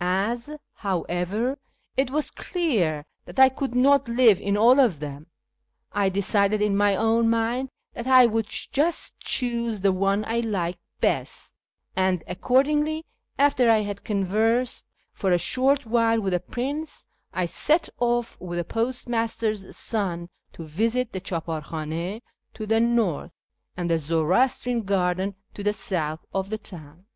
As, 0.00 0.48
however, 0.74 1.58
it 1.96 2.12
was 2.12 2.30
clear 2.30 3.06
that 3.24 3.40
I 3.40 3.48
could 3.48 3.74
not 3.74 4.08
live 4.08 4.38
in 4.40 4.56
all 4.56 4.78
of 4.78 5.00
them, 5.00 5.26
I 5.90 6.08
decided 6.08 6.62
in 6.62 6.76
my 6.76 6.94
own 6.94 7.28
mind 7.28 7.70
that 7.94 8.06
I 8.06 8.24
would 8.24 8.46
just 8.46 9.18
choose 9.18 9.80
the 9.80 9.90
one 9.90 10.24
I 10.28 10.38
liked 10.38 10.80
best; 11.00 11.56
and 11.96 12.22
accordingly, 12.28 13.04
after 13.36 13.68
I 13.68 13.78
had 13.78 14.04
conversed 14.04 14.86
for 15.12 15.32
a 15.32 15.38
short 15.38 15.86
while 15.86 16.20
with 16.20 16.34
the 16.34 16.38
prince, 16.38 17.06
I 17.32 17.46
set 17.46 17.88
off 17.98 18.40
with 18.40 18.60
the 18.60 18.64
postmaster's 18.64 19.76
son 19.76 20.28
to 20.52 20.62
visit 20.64 21.10
the 21.12 21.20
clKqjAr 21.20 21.64
khdnd 21.64 22.20
to 22.54 22.64
the 22.64 22.78
north, 22.78 23.34
and 23.76 23.90
the 23.90 23.98
Zoroastrian 23.98 24.82
garden 24.82 25.34
to 25.54 25.64
the 25.64 25.72
south, 25.72 26.24
of 26.32 26.48
the 26.48 26.58
town. 26.58 27.06